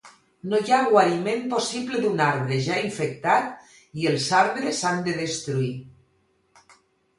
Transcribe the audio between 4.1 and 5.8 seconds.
els arbres s’han de destruir.